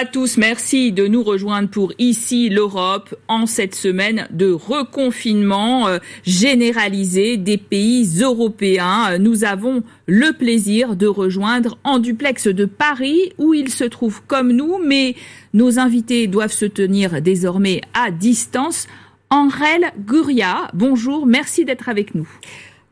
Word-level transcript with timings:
À 0.00 0.06
tous, 0.06 0.38
merci 0.38 0.92
de 0.92 1.06
nous 1.06 1.22
rejoindre 1.22 1.68
pour 1.68 1.92
Ici 1.98 2.48
l'Europe 2.48 3.14
en 3.28 3.44
cette 3.44 3.74
semaine 3.74 4.28
de 4.30 4.50
reconfinement 4.50 5.88
euh, 5.88 5.98
généralisé 6.24 7.36
des 7.36 7.58
pays 7.58 8.22
européens. 8.22 9.18
Nous 9.18 9.44
avons 9.44 9.82
le 10.06 10.32
plaisir 10.32 10.96
de 10.96 11.06
rejoindre 11.06 11.76
en 11.84 11.98
duplex 11.98 12.46
de 12.46 12.64
Paris 12.64 13.34
où 13.36 13.52
il 13.52 13.68
se 13.68 13.84
trouve 13.84 14.22
comme 14.26 14.52
nous, 14.52 14.78
mais 14.82 15.16
nos 15.52 15.78
invités 15.78 16.28
doivent 16.28 16.50
se 16.50 16.64
tenir 16.64 17.20
désormais 17.20 17.82
à 17.92 18.10
distance. 18.10 18.86
Enrel 19.28 19.92
Guria, 20.06 20.70
bonjour, 20.72 21.26
merci 21.26 21.66
d'être 21.66 21.90
avec 21.90 22.14
nous. 22.14 22.26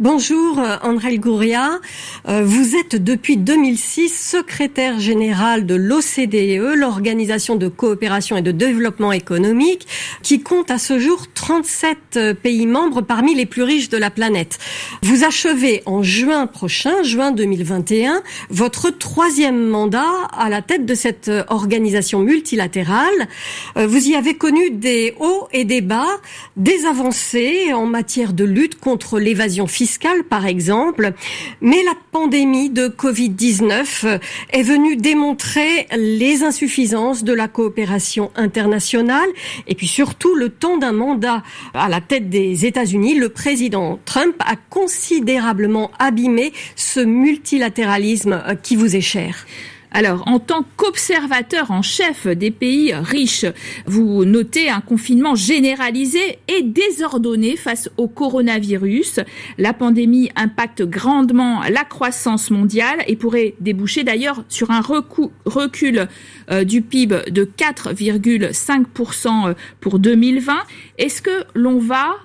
Bonjour 0.01 0.63
André 0.85 1.19
Gouria, 1.19 1.81
euh, 2.29 2.45
vous 2.45 2.77
êtes 2.77 2.95
depuis 2.95 3.37
2006 3.37 4.09
secrétaire 4.09 5.01
général 5.01 5.67
de 5.67 5.75
l'OCDE, 5.75 6.77
l'Organisation 6.77 7.57
de 7.57 7.67
coopération 7.67 8.37
et 8.37 8.43
de 8.43 8.53
développement 8.53 9.11
économique, 9.11 9.89
qui 10.23 10.41
compte 10.41 10.71
à 10.71 10.79
ce 10.79 11.01
jour 11.01 11.27
37 11.35 11.99
euh, 12.15 12.33
pays 12.33 12.69
membres 12.69 13.01
parmi 13.01 13.35
les 13.35 13.45
plus 13.45 13.65
riches 13.65 13.89
de 13.89 13.97
la 13.97 14.11
planète. 14.11 14.61
Vous 15.03 15.25
achevez 15.25 15.83
en 15.85 16.05
juin 16.05 16.47
prochain, 16.47 17.03
juin 17.03 17.33
2021, 17.33 18.23
votre 18.51 18.91
troisième 18.91 19.67
mandat 19.67 20.29
à 20.31 20.49
la 20.49 20.63
tête 20.63 20.87
de 20.87 20.95
cette 20.95 21.27
euh, 21.27 21.43
organisation 21.49 22.21
multilatérale. 22.21 23.27
Vous 23.75 24.09
y 24.09 24.15
avez 24.15 24.37
connu 24.37 24.71
des 24.71 25.15
hauts 25.19 25.49
et 25.53 25.65
des 25.65 25.81
bas, 25.81 26.21
des 26.57 26.87
avancées 26.87 27.73
en 27.73 27.87
matière 27.87 28.33
de 28.33 28.45
lutte 28.45 28.79
contre 28.79 29.19
l'évasion 29.19 29.67
fiscale 29.67 29.88
par 30.29 30.47
exemple. 30.47 31.13
Mais 31.61 31.83
la 31.85 31.95
pandémie 32.13 32.71
de 32.71 32.89
Covid-19 32.89 34.21
est 34.51 34.63
venue 34.63 34.97
démontrer 34.97 35.87
les 35.97 36.43
insuffisances 36.43 37.25
de 37.25 37.33
la 37.33 37.49
coopération 37.49 38.31
internationale 38.37 39.29
et 39.67 39.75
puis 39.75 39.87
surtout 39.87 40.35
le 40.35 40.51
temps 40.51 40.79
d'un 40.79 40.93
mandat 40.93 41.43
à 41.75 41.89
la 41.89 42.01
tête 42.01 42.29
des 42.29 42.67
États-Unis. 42.67 43.15
Le 43.15 43.29
président 43.29 43.99
Trump 44.05 44.35
a 44.41 44.57
considérablement 44.71 45.91
abîmé 45.99 46.53
ce 46.77 47.01
multilatéralisme 47.01 48.43
qui 48.63 48.77
vous 48.77 48.97
est 48.97 49.01
cher. 49.01 49.47
Alors, 49.91 50.23
en 50.27 50.39
tant 50.39 50.65
qu'observateur 50.77 51.71
en 51.71 51.83
chef 51.83 52.27
des 52.27 52.51
pays 52.51 52.93
riches, 52.95 53.47
vous 53.87 54.25
notez 54.25 54.69
un 54.69 54.81
confinement 54.81 55.35
généralisé 55.35 56.39
et 56.47 56.63
désordonné 56.63 57.57
face 57.57 57.91
au 57.97 58.07
coronavirus. 58.07 59.21
La 59.57 59.73
pandémie 59.73 60.31
impacte 60.37 60.83
grandement 60.83 61.63
la 61.71 61.85
croissance 61.85 62.51
mondiale 62.51 62.99
et 63.07 63.17
pourrait 63.17 63.55
déboucher 63.61 64.05
d'ailleurs 64.05 64.45
sur 64.49 64.71
un 64.71 64.81
recul 64.81 66.09
euh, 66.51 66.65
du 66.65 66.83
PIB 66.83 67.31
de 67.31 67.45
4,5% 67.45 69.55
pour 69.81 69.99
2020. 69.99 70.59
Est-ce 70.99 71.23
que 71.23 71.45
l'on 71.55 71.79
va 71.79 72.17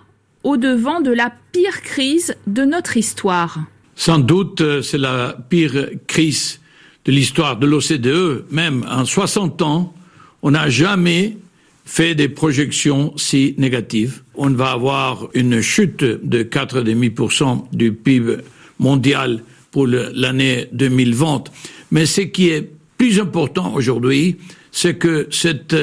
au-devant 0.44 1.00
de 1.00 1.12
la 1.12 1.32
pire 1.54 1.82
crise 1.82 2.36
de 2.48 2.66
notre 2.66 2.98
histoire? 2.98 3.60
Sans 3.96 4.20
doute, 4.20 4.62
euh, 4.62 4.82
c'est 4.82 4.98
la 4.98 5.38
pire 5.50 5.90
crise 6.08 6.60
de 7.06 7.12
l'histoire 7.12 7.58
de 7.58 7.68
l'OCDE, 7.68 8.46
même 8.52 8.86
en 8.90 9.06
60 9.06 9.62
ans, 9.62 9.94
on 10.42 10.52
n'a 10.52 10.70
jamais 10.70 11.38
fait 11.86 12.16
des 12.16 12.30
projections 12.30 13.14
si 13.18 13.56
négatives. 13.58 14.22
On 14.36 14.50
va 14.52 14.72
avoir 14.72 15.28
une 15.34 15.62
chute 15.62 16.04
de 16.04 16.44
4,5% 16.44 17.66
du 17.74 17.92
PIB 17.92 18.38
mondial 18.80 19.44
pour 19.72 19.88
l'année 19.88 20.68
2020. 20.72 21.46
Mais 21.92 22.06
ce 22.06 22.22
qui 22.22 22.50
est 22.50 22.70
plus 22.98 23.20
important 23.20 23.74
aujourd'hui, 23.74 24.38
c'est 24.72 24.96
que 24.96 25.28
cette 25.30 25.76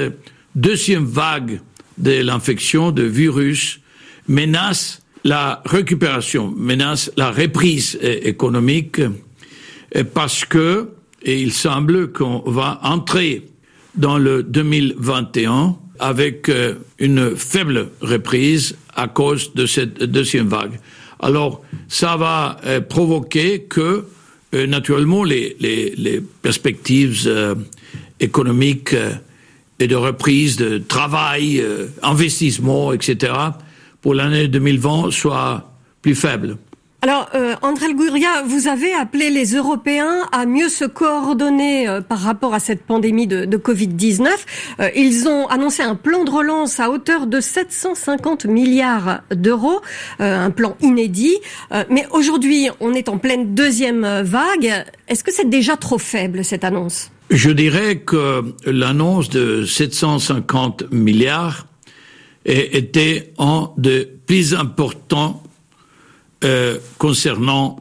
deuxième 0.54 1.04
vague 1.04 1.60
de 1.98 2.22
l'infection 2.22 2.92
de 2.92 3.02
virus 3.02 3.80
menace 4.26 5.02
la 5.24 5.62
récupération, 5.66 6.52
menace 6.56 7.12
la 7.16 7.30
reprise 7.30 7.98
économique, 8.00 9.02
parce 10.14 10.44
que 10.46 10.88
et 11.22 11.40
il 11.40 11.52
semble 11.52 12.12
qu'on 12.12 12.42
va 12.46 12.80
entrer 12.82 13.46
dans 13.94 14.18
le 14.18 14.42
2021 14.42 15.76
avec 15.98 16.48
euh, 16.48 16.74
une 16.98 17.36
faible 17.36 17.90
reprise 18.00 18.76
à 18.96 19.06
cause 19.06 19.54
de 19.54 19.66
cette 19.66 20.02
deuxième 20.02 20.48
vague. 20.48 20.80
Alors, 21.20 21.62
ça 21.88 22.16
va 22.16 22.56
euh, 22.64 22.80
provoquer 22.80 23.62
que, 23.62 24.06
euh, 24.54 24.66
naturellement, 24.66 25.22
les, 25.24 26.22
perspectives 26.42 27.56
économiques 28.18 28.96
et 29.78 29.86
de 29.86 29.96
reprise 29.96 30.56
de 30.56 30.78
travail, 30.78 31.62
investissement, 32.02 32.92
etc., 32.92 33.32
pour 34.02 34.14
l'année 34.14 34.48
2020 34.48 35.10
soient 35.10 35.72
plus 36.02 36.14
faibles. 36.14 36.56
Alors, 37.02 37.30
euh, 37.34 37.54
André 37.62 37.94
Gouria, 37.94 38.42
vous 38.46 38.68
avez 38.68 38.92
appelé 38.92 39.30
les 39.30 39.54
Européens 39.54 40.28
à 40.32 40.44
mieux 40.44 40.68
se 40.68 40.84
coordonner 40.84 41.88
euh, 41.88 42.02
par 42.02 42.18
rapport 42.18 42.52
à 42.52 42.60
cette 42.60 42.82
pandémie 42.82 43.26
de, 43.26 43.46
Covid-19. 43.56 44.28
Euh, 44.80 44.90
ils 44.94 45.26
ont 45.26 45.46
annoncé 45.46 45.82
un 45.82 45.94
plan 45.94 46.24
de 46.24 46.30
relance 46.30 46.78
à 46.78 46.90
hauteur 46.90 47.26
de 47.26 47.40
750 47.40 48.44
milliards 48.44 49.22
d'euros, 49.34 49.80
un 50.18 50.50
plan 50.50 50.76
inédit. 50.80 51.36
mais 51.88 52.06
aujourd'hui, 52.10 52.68
on 52.80 52.92
est 52.92 53.08
en 53.08 53.18
pleine 53.18 53.54
deuxième 53.54 54.22
vague. 54.22 54.84
Est-ce 55.08 55.24
que 55.24 55.32
c'est 55.32 55.48
déjà 55.48 55.76
trop 55.76 55.98
faible, 55.98 56.44
cette 56.44 56.64
annonce? 56.64 57.10
Je 57.30 57.50
dirais 57.50 57.96
que 57.96 58.42
l'annonce 58.66 59.30
de 59.30 59.64
750 59.64 60.90
milliards 60.90 61.66
était 62.44 63.32
un 63.38 63.70
des 63.76 64.06
plus 64.26 64.54
importants 64.54 65.42
euh, 66.44 66.78
concernant 66.98 67.76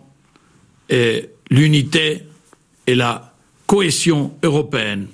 euh, 0.92 1.22
l'unité 1.50 2.24
et 2.88 2.96
la 2.96 3.34
cohésion 3.68 4.34
européenne. 4.44 5.08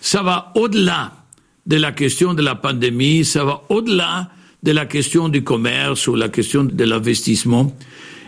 Ça 0.00 0.22
va 0.22 0.52
au-delà 0.54 1.12
de 1.66 1.76
la 1.76 1.92
question 1.92 2.34
de 2.34 2.42
la 2.42 2.54
pandémie, 2.54 3.24
ça 3.24 3.44
va 3.44 3.62
au-delà 3.68 4.30
de 4.62 4.72
la 4.72 4.86
question 4.86 5.28
du 5.28 5.42
commerce 5.42 6.06
ou 6.06 6.14
la 6.14 6.28
question 6.28 6.64
de 6.64 6.84
l'investissement. 6.84 7.74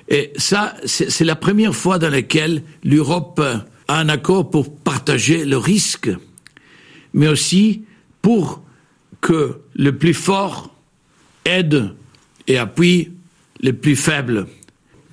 Et 0.09 0.33
ça, 0.37 0.75
c'est 0.85 1.25
la 1.25 1.37
première 1.37 1.75
fois 1.75 1.99
dans 1.99 2.11
laquelle 2.11 2.63
l'Europe 2.85 3.41
a 3.89 3.99
un 3.99 4.09
accord 4.09 4.51
pour 4.51 4.75
partager 4.75 5.45
le 5.45 5.59
risque, 5.59 6.11
mais 7.13 7.29
aussi 7.29 7.83
pour 8.23 8.63
que 9.21 9.61
le 9.75 9.97
plus 9.97 10.15
fort 10.15 10.75
aide 11.45 11.95
et 12.47 12.59
appuie 12.59 13.11
les 13.61 13.73
plus 13.73 13.97
faibles 13.97 14.47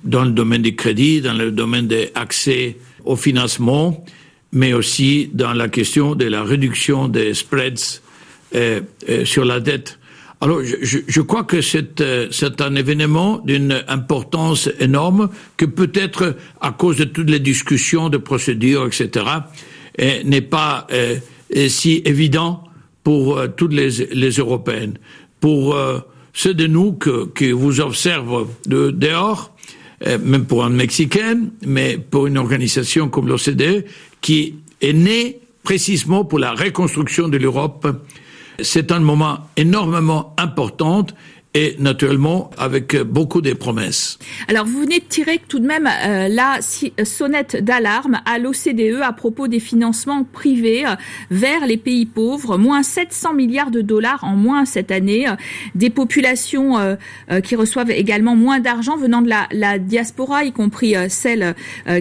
dans 0.04 0.24
le 0.24 0.30
domaine 0.30 0.62
du 0.62 0.76
crédit, 0.76 1.20
dans 1.20 1.32
le 1.32 1.50
domaine 1.50 1.88
de 1.88 2.08
l'accès 2.14 2.76
au 3.04 3.16
financement, 3.16 4.04
mais 4.52 4.72
aussi 4.72 5.30
dans 5.32 5.52
la 5.52 5.68
question 5.68 6.14
de 6.14 6.26
la 6.26 6.42
réduction 6.44 7.08
des 7.08 7.34
spreads 7.34 8.00
euh, 8.54 8.80
euh, 9.08 9.24
sur 9.24 9.44
la 9.44 9.60
dette. 9.60 9.98
Alors, 10.40 10.60
je, 10.62 10.98
je 11.06 11.20
crois 11.20 11.44
que 11.44 11.60
c'est 11.60 12.00
euh, 12.00 12.28
un 12.60 12.74
événement 12.74 13.38
d'une 13.38 13.82
importance 13.88 14.68
énorme 14.78 15.30
que 15.56 15.64
peut-être 15.64 16.36
à 16.60 16.70
cause 16.72 16.96
de 16.96 17.04
toutes 17.04 17.30
les 17.30 17.40
discussions 17.40 18.10
de 18.10 18.18
procédures, 18.18 18.86
etc., 18.86 19.26
n'est 20.24 20.40
pas 20.40 20.88
si 21.68 22.02
évident 22.04 22.64
pour 23.04 23.40
toutes 23.56 23.72
les, 23.72 23.90
les 24.12 24.30
Européennes. 24.30 24.98
Pour 25.38 25.76
ceux 26.34 26.52
de 26.52 26.66
nous 26.66 26.92
que, 26.92 27.30
qui 27.34 27.52
vous 27.52 27.80
observent 27.80 28.48
de 28.66 28.90
dehors, 28.90 29.52
euh, 30.06 30.18
même 30.18 30.44
pour 30.44 30.64
un 30.64 30.68
Mexicain, 30.68 31.38
mais 31.64 31.96
pour 31.96 32.26
une 32.26 32.36
organisation 32.36 33.08
comme 33.08 33.28
l'OCDE, 33.28 33.86
qui 34.20 34.56
est 34.82 34.92
née 34.92 35.40
précisément 35.62 36.24
pour 36.24 36.40
la 36.40 36.52
reconstruction 36.52 37.28
de 37.28 37.38
l'Europe. 37.38 37.86
C'est 38.60 38.92
un 38.92 39.00
moment 39.00 39.38
énormément 39.56 40.34
important 40.36 41.06
et 41.54 41.76
naturellement 41.78 42.50
avec 42.58 42.96
beaucoup 42.96 43.40
de 43.40 43.52
promesses. 43.52 44.18
Alors 44.48 44.66
vous 44.66 44.80
venez 44.80 44.98
de 44.98 45.04
tirer 45.04 45.40
tout 45.46 45.60
de 45.60 45.66
même 45.66 45.86
euh, 45.86 46.26
la 46.28 46.58
sonnette 47.04 47.62
d'alarme 47.62 48.20
à 48.26 48.40
l'OCDE 48.40 49.00
à 49.02 49.12
propos 49.12 49.46
des 49.46 49.60
financements 49.60 50.24
privés 50.24 50.84
euh, 50.84 50.96
vers 51.30 51.64
les 51.66 51.76
pays 51.76 52.06
pauvres, 52.06 52.58
moins 52.58 52.82
700 52.82 53.34
milliards 53.34 53.70
de 53.70 53.82
dollars 53.82 54.24
en 54.24 54.34
moins 54.34 54.64
cette 54.64 54.90
année, 54.90 55.28
euh, 55.28 55.36
des 55.76 55.90
populations 55.90 56.96
qui 57.44 57.56
reçoivent 57.56 57.90
également 57.90 58.34
moins 58.34 58.58
d'argent 58.58 58.96
venant 58.96 59.22
de 59.22 59.28
la, 59.28 59.46
la, 59.52 59.78
diaspora, 59.78 60.44
y 60.44 60.52
compris 60.52 60.94
celle 61.08 61.54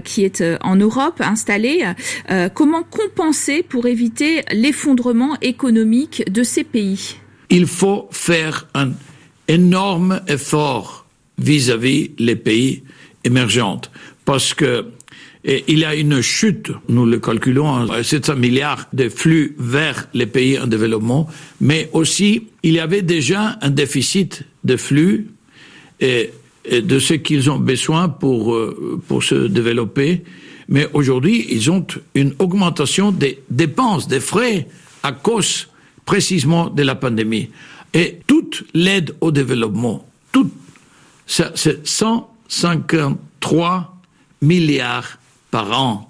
qui 0.04 0.24
est 0.24 0.44
en 0.62 0.76
Europe 0.76 1.22
installée. 1.22 1.84
comment 2.54 2.84
compenser 2.84 3.64
pour 3.64 3.86
éviter 3.86 4.44
l'effondrement 4.52 5.38
économique 5.42 6.24
de 6.32 6.44
ces 6.44 6.64
pays? 6.64 7.18
Il 7.50 7.68
faut 7.68 8.08
faire 8.12 8.68
un 8.74 8.92
énorme 9.48 10.22
effort 10.28 11.06
vis-à-vis 11.38 12.12
les 12.18 12.36
pays 12.36 12.84
émergents 13.24 13.82
parce 14.26 14.54
que 14.54 14.86
il 15.46 15.80
y 15.80 15.84
a 15.84 15.94
une 15.94 16.22
chute, 16.22 16.72
nous 16.88 17.06
le 17.06 17.20
calculons, 17.20 17.88
700 18.02 18.38
milliards 18.38 18.88
de 18.94 19.10
flux 19.10 19.56
vers 19.60 20.08
les 20.14 20.26
pays 20.26 20.58
en 20.58 20.68
développement, 20.68 21.28
mais 21.60 21.90
aussi 21.92 22.48
il 22.64 22.74
y 22.74 22.80
avait 22.80 23.02
déjà 23.02 23.58
un 23.62 23.70
déficit 23.70 24.44
de 24.64 24.78
flux 24.78 25.28
et, 26.00 26.30
de 26.72 26.98
ce 26.98 27.16
qu'ils 27.16 27.50
ont 27.50 27.60
besoin 27.60 28.08
pour, 28.08 28.56
euh, 28.56 29.02
pour 29.06 29.22
se 29.22 29.36
développer. 29.36 30.24
Mais 30.70 30.88
aujourd'hui, 30.94 31.46
ils 31.50 31.70
ont 31.70 31.86
une 32.16 32.34
augmentation 32.40 33.12
des 33.12 33.40
dépenses, 33.50 34.08
des 34.08 34.22
frais 34.22 34.68
à 35.04 35.12
cause 35.12 35.68
précisément 36.06 36.70
de 36.70 36.84
la 36.84 36.96
pandémie. 36.96 37.50
Et 37.94 38.20
toute 38.26 38.64
l'aide 38.74 39.14
au 39.22 39.32
développement, 39.32 40.08
toute, 40.32 40.52
c'est 41.28 41.88
153 41.88 44.02
milliards 44.42 45.20
par 45.52 45.80
an. 45.80 46.10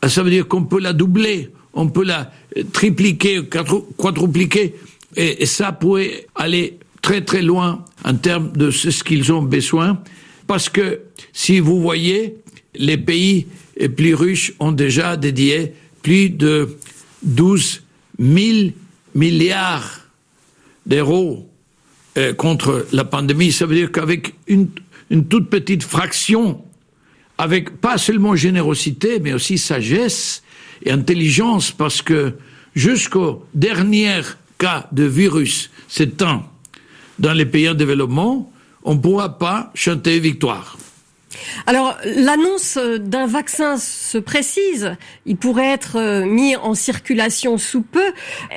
Ah, 0.00 0.08
ça 0.08 0.22
veut 0.22 0.30
dire 0.30 0.48
qu'on 0.48 0.64
peut 0.64 0.80
la 0.80 0.92
doubler, 0.92 1.50
on 1.74 1.88
peut 1.88 2.04
la 2.04 2.30
tripliquer, 2.72 3.42
quadrupliquer, 3.96 4.74
et, 5.16 5.46
ça 5.46 5.72
pourrait 5.72 6.26
aller 6.34 6.78
très 7.02 7.24
très 7.24 7.42
loin 7.42 7.84
en 8.04 8.14
termes 8.14 8.52
de 8.52 8.70
ce 8.70 9.02
qu'ils 9.02 9.32
ont 9.32 9.42
besoin, 9.42 10.00
parce 10.46 10.68
que 10.68 11.00
si 11.32 11.60
vous 11.60 11.80
voyez, 11.80 12.36
les 12.74 12.96
pays 12.96 13.46
plus 13.96 14.14
riches 14.14 14.52
ont 14.60 14.72
déjà 14.72 15.16
dédié 15.16 15.74
plus 16.02 16.30
de 16.30 16.76
12 17.22 17.82
000 18.18 18.70
milliards 19.14 19.97
d'euros 20.88 21.48
euh, 22.16 22.34
contre 22.34 22.86
la 22.92 23.04
pandémie. 23.04 23.52
Ça 23.52 23.66
veut 23.66 23.76
dire 23.76 23.92
qu'avec 23.92 24.34
une, 24.48 24.68
une 25.10 25.28
toute 25.28 25.48
petite 25.48 25.84
fraction 25.84 26.64
avec 27.36 27.80
pas 27.80 27.98
seulement 27.98 28.34
générosité, 28.34 29.20
mais 29.20 29.32
aussi 29.32 29.58
sagesse 29.58 30.42
et 30.82 30.90
intelligence, 30.90 31.70
parce 31.70 32.02
que 32.02 32.34
jusqu'au 32.74 33.46
dernier 33.54 34.20
cas 34.58 34.88
de 34.90 35.04
virus 35.04 35.70
s'éteint 35.86 36.44
dans 37.18 37.32
les 37.32 37.46
pays 37.46 37.68
en 37.68 37.74
développement, 37.74 38.52
on 38.82 38.94
ne 38.94 39.00
pourra 39.00 39.38
pas 39.38 39.70
chanter 39.74 40.18
victoire. 40.18 40.76
Alors, 41.66 41.96
l'annonce 42.04 42.78
d'un 42.78 43.26
vaccin 43.26 43.76
se 43.76 44.18
précise. 44.18 44.96
Il 45.26 45.36
pourrait 45.36 45.72
être 45.72 45.96
euh, 45.96 46.24
mis 46.24 46.56
en 46.56 46.74
circulation 46.74 47.58
sous 47.58 47.82
peu. 47.82 48.12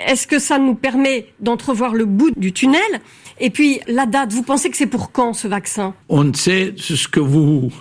Est-ce 0.08 0.28
que 0.28 0.40
ça 0.40 0.58
nous 0.58 0.76
permet 0.76 1.28
d'entrevoir 1.40 1.94
le 1.94 2.06
bout 2.06 2.32
du 2.38 2.54
tunnel? 2.54 3.02
Et 3.40 3.50
puis, 3.50 3.80
la 3.88 4.06
date, 4.06 4.32
vous 4.32 4.44
pensez 4.44 4.70
que 4.70 4.78
c'est 4.78 4.88
pour 4.88 5.12
quand 5.12 5.34
ce 5.34 5.48
vaccin? 5.48 5.94
On 6.10 6.34
sait 6.34 6.74
ce 6.78 7.08
que 7.08 7.20
vous 7.20 7.72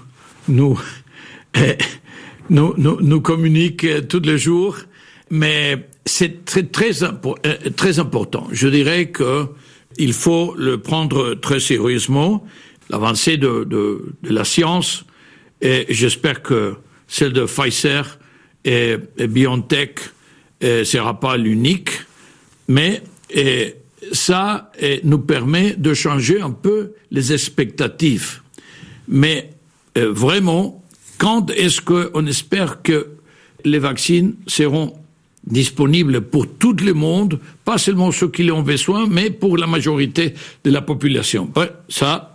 nous, 0.48 0.80
nous, 2.50 2.74
nous, 2.76 3.00
nous 3.00 3.20
communique 3.20 3.86
tous 4.08 4.20
les 4.20 4.38
jours, 4.38 4.78
mais 5.30 5.88
c'est 6.06 6.56
euh, 6.56 7.70
très 7.76 7.98
important. 7.98 8.48
Je 8.50 8.68
dirais 8.68 9.06
que 9.10 9.48
il 9.98 10.12
faut 10.12 10.54
le 10.56 10.78
prendre 10.78 11.34
très 11.34 11.60
sérieusement, 11.60 12.44
l'avancée 12.90 13.36
de, 13.36 13.64
de, 13.64 14.12
de, 14.22 14.34
la 14.34 14.44
science, 14.44 15.04
et 15.62 15.86
j'espère 15.88 16.42
que 16.42 16.74
celle 17.06 17.32
de 17.32 17.44
Pfizer 17.44 18.18
et, 18.64 18.96
et 19.16 19.26
BioNTech 19.26 20.00
ne 20.62 20.84
sera 20.84 21.18
pas 21.18 21.36
l'unique, 21.36 21.90
mais 22.68 23.02
ça 24.12 24.70
nous 25.04 25.18
permet 25.18 25.74
de 25.76 25.94
changer 25.94 26.40
un 26.40 26.50
peu 26.50 26.92
les 27.10 27.32
expectatives. 27.32 28.40
Mais 29.08 29.50
euh, 29.98 30.12
vraiment, 30.12 30.84
quand 31.18 31.50
est-ce 31.50 31.80
qu'on 31.80 32.26
espère 32.26 32.82
que 32.82 33.08
les 33.64 33.78
vaccins 33.78 34.30
seront 34.46 34.94
disponibles 35.44 36.20
pour 36.20 36.46
tout 36.46 36.76
le 36.82 36.94
monde, 36.94 37.40
pas 37.64 37.78
seulement 37.78 38.12
ceux 38.12 38.28
qui 38.28 38.50
en 38.50 38.58
ont 38.58 38.62
besoin, 38.62 39.06
mais 39.08 39.30
pour 39.30 39.56
la 39.56 39.66
majorité 39.66 40.34
de 40.64 40.70
la 40.70 40.82
population? 40.82 41.50
ça, 41.88 42.29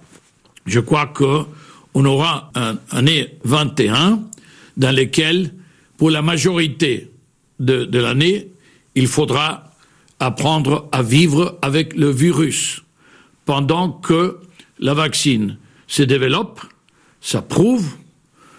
je 0.66 0.80
crois 0.80 1.08
qu'on 1.08 2.06
aura 2.06 2.52
un 2.56 2.78
année 2.92 3.38
21 3.44 4.22
dans 4.78 4.96
lequel, 4.96 5.54
pour 5.98 6.10
la 6.10 6.22
majorité 6.22 7.12
de, 7.60 7.86
de 7.86 8.00
l'année, 8.00 8.50
il 8.96 9.08
faudra 9.08 9.72
apprendre 10.20 10.90
à 10.92 11.04
vivre 11.04 11.58
avec 11.62 11.96
le 11.96 12.10
virus. 12.10 12.84
Pendant 13.46 13.90
que 13.92 14.40
la 14.80 14.94
vaccine 14.94 15.58
se 15.88 16.04
développe 16.04 16.62
ça 17.26 17.42
prouve, 17.42 17.96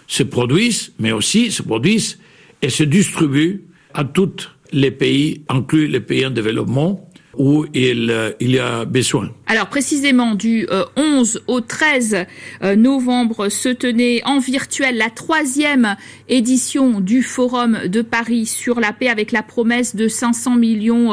se 0.09 0.25
produisent, 0.25 0.93
mais 0.99 1.13
aussi 1.13 1.53
se 1.53 1.63
produisent 1.63 2.19
et 2.63 2.69
se 2.69 2.83
distribuent 2.83 3.63
à 3.95 4.03
tous 4.03 4.51
les 4.73 4.91
pays, 4.91 5.43
inclus 5.49 5.87
les 5.87 6.01
pays 6.01 6.27
en 6.27 6.31
développement, 6.31 7.06
euh. 7.39 9.29
Alors 9.47 9.67
précisément 9.69 10.35
du 10.35 10.67
11 10.97 11.37
euh, 11.37 11.41
au 11.47 11.61
13 11.61 12.27
euh, 12.63 12.77
novembre 12.77 13.49
se 13.49 13.69
tenait 13.69 14.23
en 14.25 14.39
virtuel 14.39 14.97
la 14.97 15.11
troisième 15.11 15.97
édition 16.29 17.01
du 17.01 17.23
Forum 17.23 17.87
de 17.87 18.03
Paris 18.03 18.47
sur 18.47 18.81
la 18.81 18.93
paix 18.93 19.09
avec 19.09 19.33
la 19.33 19.43
promesse 19.43 19.95
de 19.95 20.09
500 20.09 20.57
millions 20.57 21.13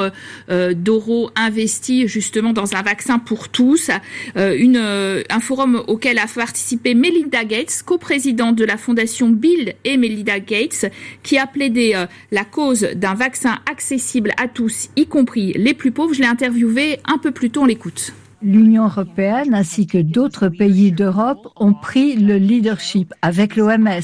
d'euros 0.49 1.29
investis 1.35 2.07
justement 2.07 2.53
dans 2.53 2.75
un 2.75 2.81
vaccin 2.81 3.19
pour 3.19 3.49
tous. 3.49 3.89
Un 4.35 5.39
forum 5.39 5.83
auquel 5.87 6.19
a 6.19 6.25
participé 6.27 6.95
Melinda 6.95 7.43
Gates, 7.43 7.83
coprésidente 7.85 8.55
de 8.55 8.65
la 8.65 8.77
fondation 8.77 9.29
Bill 9.29 9.75
et 9.83 9.97
Melinda 9.97 10.39
Gates, 10.39 10.91
qui 11.21 11.37
a 11.37 11.47
plaidé 11.47 12.05
la 12.31 12.43
cause 12.43 12.87
d'un 12.95 13.13
vaccin 13.13 13.59
accessible 13.69 14.31
à 14.41 14.47
tous, 14.47 14.89
y 14.95 15.05
compris 15.05 15.53
les 15.53 15.73
plus 15.73 15.91
pauvres. 15.91 16.12
Je 16.13 16.19
l'ai 16.19 16.27
interviewé 16.27 16.99
un 17.05 17.17
peu 17.17 17.31
plus 17.31 17.49
tôt, 17.49 17.61
on 17.61 17.65
l'écoute. 17.65 18.13
L'Union 18.43 18.83
européenne 18.85 19.55
ainsi 19.55 19.87
que 19.87 19.97
d'autres 19.97 20.47
pays 20.49 20.91
d'Europe 20.91 21.47
ont 21.55 21.73
pris 21.73 22.17
le 22.17 22.35
leadership 22.35 23.13
avec 23.23 23.55
l'OMS. 23.55 24.01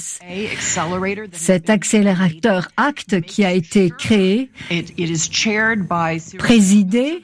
Cet 1.33 1.69
accélérateur 1.69 2.69
acte 2.77 3.21
qui 3.21 3.43
a 3.45 3.51
été 3.51 3.91
créé, 3.91 4.49
présidé 6.37 7.21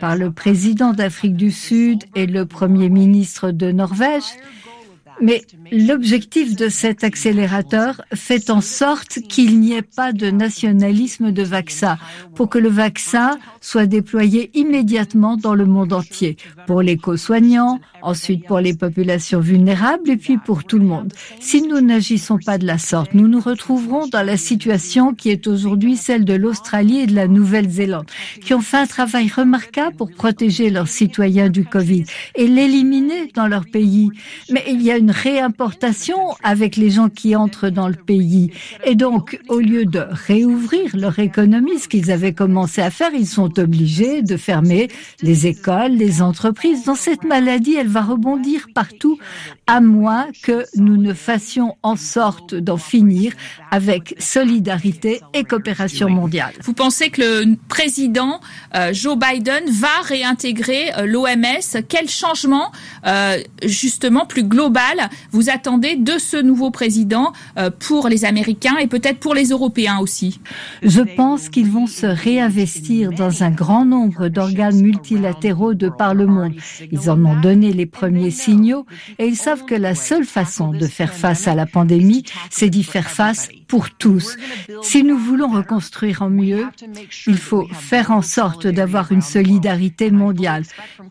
par 0.00 0.16
le 0.16 0.32
président 0.32 0.92
d'Afrique 0.92 1.36
du 1.36 1.50
Sud 1.50 2.04
et 2.14 2.26
le 2.26 2.44
premier 2.44 2.90
ministre 2.90 3.52
de 3.52 3.70
Norvège, 3.70 4.24
mais 5.20 5.42
l'objectif 5.72 6.56
de 6.56 6.68
cet 6.68 7.04
accélérateur 7.04 8.02
fait 8.14 8.50
en 8.50 8.60
sorte 8.60 9.20
qu'il 9.28 9.60
n'y 9.60 9.72
ait 9.72 9.82
pas 9.82 10.12
de 10.12 10.30
nationalisme 10.30 11.32
de 11.32 11.42
vaccin, 11.42 11.98
pour 12.34 12.48
que 12.48 12.58
le 12.58 12.68
vaccin 12.68 13.38
soit 13.60 13.86
déployé 13.86 14.50
immédiatement 14.54 15.36
dans 15.36 15.54
le 15.54 15.66
monde 15.66 15.92
entier, 15.92 16.36
pour 16.66 16.82
les 16.82 16.96
co-soignants, 16.96 17.80
ensuite 18.02 18.46
pour 18.46 18.60
les 18.60 18.74
populations 18.74 19.40
vulnérables 19.40 20.10
et 20.10 20.16
puis 20.16 20.38
pour 20.38 20.64
tout 20.64 20.78
le 20.78 20.84
monde. 20.84 21.12
Si 21.40 21.62
nous 21.62 21.80
n'agissons 21.80 22.38
pas 22.38 22.58
de 22.58 22.66
la 22.66 22.78
sorte, 22.78 23.14
nous 23.14 23.28
nous 23.28 23.40
retrouverons 23.40 24.06
dans 24.06 24.22
la 24.24 24.36
situation 24.36 25.14
qui 25.14 25.30
est 25.30 25.46
aujourd'hui 25.46 25.96
celle 25.96 26.24
de 26.24 26.34
l'Australie 26.34 27.00
et 27.00 27.06
de 27.06 27.14
la 27.14 27.26
Nouvelle-Zélande, 27.26 28.06
qui 28.42 28.54
ont 28.54 28.60
fait 28.60 28.76
un 28.76 28.86
travail 28.86 29.30
remarquable 29.34 29.96
pour 29.96 30.10
protéger 30.12 30.70
leurs 30.70 30.88
citoyens 30.88 31.48
du 31.48 31.64
Covid 31.64 32.04
et 32.34 32.46
l'éliminer 32.46 33.30
dans 33.34 33.48
leur 33.48 33.64
pays. 33.64 34.10
Mais 34.50 34.64
il 34.68 34.82
y 34.82 34.90
a 34.90 34.96
une 34.96 35.05
réimportation 35.10 36.16
avec 36.42 36.76
les 36.76 36.90
gens 36.90 37.08
qui 37.08 37.36
entrent 37.36 37.68
dans 37.68 37.88
le 37.88 37.94
pays. 37.94 38.50
Et 38.84 38.94
donc, 38.94 39.40
au 39.48 39.60
lieu 39.60 39.84
de 39.84 40.04
réouvrir 40.10 40.96
leur 40.96 41.18
économie, 41.18 41.78
ce 41.78 41.88
qu'ils 41.88 42.10
avaient 42.10 42.34
commencé 42.34 42.80
à 42.80 42.90
faire, 42.90 43.10
ils 43.14 43.26
sont 43.26 43.58
obligés 43.58 44.22
de 44.22 44.36
fermer 44.36 44.88
les 45.22 45.46
écoles, 45.46 45.92
les 45.92 46.22
entreprises. 46.22 46.84
Dans 46.84 46.94
cette 46.94 47.24
maladie, 47.24 47.74
elle 47.74 47.88
va 47.88 48.02
rebondir 48.02 48.68
partout, 48.74 49.18
à 49.66 49.80
moins 49.80 50.26
que 50.42 50.64
nous 50.76 50.96
ne 50.96 51.12
fassions 51.12 51.76
en 51.82 51.96
sorte 51.96 52.54
d'en 52.54 52.76
finir 52.76 53.32
avec 53.70 54.14
solidarité 54.18 55.20
et 55.34 55.44
coopération 55.44 56.08
mondiale. 56.08 56.52
Vous 56.62 56.72
pensez 56.72 57.10
que 57.10 57.44
le 57.44 57.56
président 57.68 58.40
euh, 58.74 58.92
Joe 58.92 59.16
Biden 59.18 59.64
va 59.70 60.00
réintégrer 60.04 60.92
euh, 60.96 61.06
l'OMS 61.06 61.82
Quel 61.88 62.08
changement, 62.08 62.72
euh, 63.06 63.38
justement, 63.64 64.26
plus 64.26 64.44
global 64.44 64.95
vous 65.30 65.50
attendez 65.50 65.96
de 65.96 66.18
ce 66.18 66.36
nouveau 66.36 66.70
président 66.70 67.32
euh, 67.58 67.70
pour 67.70 68.08
les 68.08 68.24
Américains 68.24 68.76
et 68.78 68.86
peut-être 68.86 69.18
pour 69.18 69.34
les 69.34 69.48
Européens 69.48 69.98
aussi 69.98 70.40
Je 70.82 71.00
pense 71.00 71.48
qu'ils 71.48 71.70
vont 71.70 71.86
se 71.86 72.06
réinvestir 72.06 73.12
dans 73.12 73.42
un 73.42 73.50
grand 73.50 73.84
nombre 73.84 74.28
d'organes 74.28 74.80
multilatéraux 74.80 75.74
de 75.74 75.88
par 75.88 76.14
le 76.14 76.26
monde. 76.26 76.54
Ils 76.90 77.10
en 77.10 77.24
ont 77.24 77.40
donné 77.40 77.72
les 77.72 77.86
premiers 77.86 78.30
signaux 78.30 78.86
et 79.18 79.26
ils 79.26 79.36
savent 79.36 79.64
que 79.64 79.74
la 79.74 79.94
seule 79.94 80.24
façon 80.24 80.72
de 80.72 80.86
faire 80.86 81.12
face 81.12 81.48
à 81.48 81.54
la 81.54 81.66
pandémie, 81.66 82.24
c'est 82.50 82.70
d'y 82.70 82.84
faire 82.84 83.10
face 83.10 83.48
pour 83.68 83.90
tous. 83.90 84.36
Si 84.82 85.02
nous 85.02 85.18
voulons 85.18 85.48
reconstruire 85.48 86.22
en 86.22 86.30
mieux, 86.30 86.66
il 87.26 87.38
faut 87.38 87.66
faire 87.72 88.10
en 88.10 88.22
sorte 88.22 88.66
d'avoir 88.66 89.12
une 89.12 89.22
solidarité 89.22 90.10
mondiale. 90.10 90.64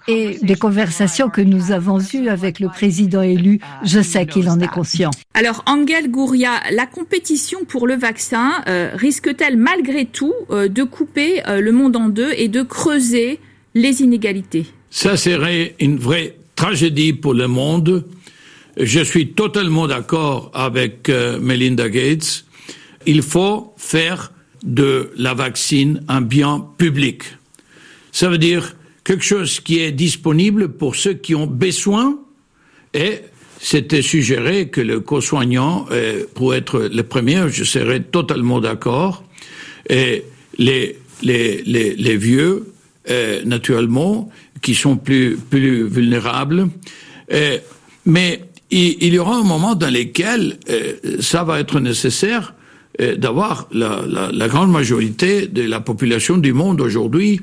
Et 0.08 0.40
des 0.42 0.56
conversations 0.56 1.30
que 1.30 1.42
nous 1.42 1.72
avons 1.72 2.00
eues 2.14 2.30
avec 2.30 2.60
le 2.60 2.70
président 2.70 3.22
élu, 3.22 3.60
je 3.84 4.02
sais 4.02 4.26
qu'il 4.26 4.50
en 4.50 4.60
est 4.60 4.68
conscient. 4.68 5.12
Alors, 5.34 5.64
Angel 5.66 6.10
Gouria, 6.10 6.62
la 6.72 6.86
compétition 6.86 7.66
pour 7.66 7.88
le 7.88 7.96
vaccin 7.96 8.64
euh, 8.68 8.92
risque-t-elle 8.94 9.58
malgré 9.58 10.06
tout 10.06 10.34
euh, 10.50 10.68
de 10.68 10.84
couper 10.84 11.46
euh, 11.48 11.62
le 11.62 11.72
monde 11.72 11.96
en 11.96 12.10
deux 12.10 12.32
et 12.38 12.48
de 12.48 12.62
creuser 12.62 13.40
les 13.74 14.02
inégalités? 14.02 14.66
Ça 14.90 15.18
serait 15.18 15.76
une 15.80 15.98
vraie 15.98 16.38
tragédie 16.56 17.14
pour 17.14 17.34
le 17.34 17.48
monde. 17.48 18.06
Je 18.78 19.02
suis 19.02 19.30
totalement 19.30 19.88
d'accord 19.88 20.52
avec 20.54 21.10
Melinda 21.10 21.90
Gates. 21.90 22.46
Il 23.06 23.22
faut 23.22 23.74
faire 23.78 24.32
de 24.64 25.12
la 25.18 25.34
vaccine 25.34 26.02
un 26.08 26.22
bien 26.22 26.66
public. 26.78 27.24
Ça 28.12 28.30
veut 28.30 28.38
dire 28.38 28.76
quelque 29.04 29.24
chose 29.24 29.60
qui 29.60 29.80
est 29.80 29.92
disponible 29.92 30.74
pour 30.74 30.96
ceux 30.96 31.14
qui 31.14 31.36
ont 31.36 31.48
besoin 31.48 32.18
et 32.94 33.20
c'était 33.60 34.02
suggéré 34.02 34.68
que 34.70 34.82
le 34.82 35.00
co-soignant, 35.00 35.86
euh, 35.92 36.26
pour 36.36 36.56
être 36.56 36.80
le 36.82 37.04
premier, 37.04 37.50
je 37.50 37.64
serais 37.64 38.02
totalement 38.02 38.60
d'accord. 38.60 39.24
Et 39.90 40.24
les, 40.58 40.98
les, 41.22 41.62
les, 41.64 41.96
les 41.96 42.18
vieux, 42.18 42.74
euh, 43.10 43.44
naturellement, 43.46 44.30
qui 44.66 44.74
sont 44.74 44.98
plus, 44.98 45.38
plus 45.38 45.88
vulnérables. 45.88 46.70
Euh, 47.32 47.60
mais 48.06 48.42
il, 48.72 48.98
il, 49.04 49.14
y 49.14 49.20
aura 49.20 49.38
un 49.38 49.44
moment 49.44 49.76
dans 49.76 49.94
lequel 49.94 50.58
euh, 50.70 50.94
ça 51.20 51.44
va 51.44 51.60
être 51.60 51.80
nécessaire 51.80 52.56
euh, 53.00 53.16
d'avoir 53.16 53.68
la, 53.72 54.04
la, 54.08 54.32
la, 54.32 54.48
grande 54.48 54.72
majorité 54.72 55.46
de 55.46 55.62
la 55.62 55.82
population 55.82 56.38
du 56.38 56.52
monde 56.52 56.82
aujourd'hui, 56.82 57.42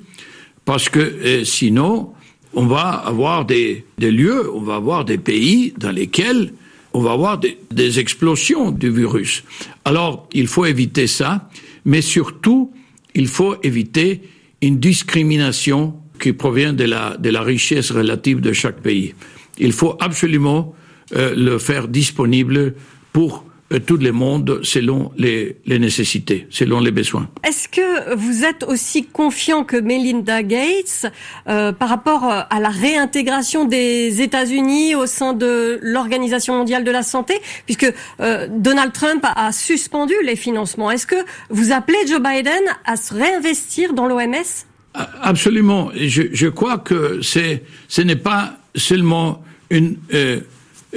parce 0.65 0.89
que 0.89 1.45
sinon, 1.45 2.13
on 2.55 2.67
va 2.67 2.91
avoir 2.91 3.45
des, 3.45 3.85
des, 3.99 4.11
lieux, 4.11 4.51
on 4.55 4.61
va 4.61 4.77
avoir 4.77 5.05
des 5.05 5.19
pays 5.19 5.75
dans 5.77 5.91
lesquels 5.91 6.53
on 6.93 7.01
va 7.01 7.13
avoir 7.13 7.39
des, 7.39 7.59
des, 7.71 7.99
explosions 7.99 8.71
du 8.71 8.91
virus. 8.91 9.45
Alors, 9.85 10.29
il 10.33 10.47
faut 10.47 10.67
éviter 10.67 11.07
ça, 11.07 11.49
mais 11.85 12.03
surtout, 12.03 12.73
il 13.15 13.29
faut 13.29 13.57
éviter 13.63 14.23
une 14.61 14.79
discrimination 14.79 15.95
qui 16.21 16.33
provient 16.33 16.73
de 16.73 16.85
la, 16.85 17.17
de 17.17 17.31
la 17.31 17.43
richesse 17.43 17.91
relative 17.91 18.41
de 18.41 18.53
chaque 18.53 18.81
pays. 18.81 19.15
Il 19.59 19.73
faut 19.73 19.97
absolument 20.01 20.75
euh, 21.15 21.35
le 21.35 21.59
faire 21.59 21.89
disponible 21.89 22.75
pour 23.13 23.45
tout 23.79 23.97
le 23.97 24.13
monde 24.13 24.61
selon 24.63 25.13
les, 25.17 25.57
les, 25.67 25.79
nécessités, 25.79 26.47
selon 26.51 26.81
les 26.81 26.91
besoins. 26.91 27.29
Est-ce 27.47 27.69
que 27.69 28.15
vous 28.15 28.45
êtes 28.45 28.65
aussi 28.65 29.05
confiant 29.05 29.65
que 29.65 29.77
Melinda 29.77 30.43
Gates 30.43 31.07
euh, 31.49 31.73
par 31.73 31.89
rapport 31.89 32.25
à 32.25 32.61
la 32.61 32.69
réintégration 32.69 33.65
des 33.65 34.23
États-Unis 34.23 34.95
au 34.95 35.07
sein 35.07 35.33
de 35.33 35.79
l'Organisation 35.83 36.55
mondiale 36.57 36.85
de 36.85 36.91
la 36.91 37.03
santé, 37.03 37.35
puisque 37.67 37.93
euh, 38.21 38.49
Donald 38.51 38.93
Trump 38.93 39.25
a, 39.25 39.47
a, 39.47 39.53
suspendu 39.53 40.15
les 40.25 40.37
financements? 40.37 40.91
Est-ce 40.91 41.07
que 41.07 41.25
vous 41.51 41.73
appelez 41.73 41.99
Joe 42.07 42.21
Biden 42.21 42.63
à 42.85 42.97
se 42.97 43.15
réinvestir 43.15 43.93
dans 43.95 44.07
l'OMS 44.07 44.67
Absolument. 44.95 45.91
Je, 45.97 46.23
je, 46.33 46.49
crois 46.49 46.79
que 46.79 47.21
c'est, 47.23 47.63
ce 47.89 48.03
n'est 48.03 48.17
pas 48.17 48.59
seulement 48.75 49.43
une 49.71 49.97
euh, 50.13 50.41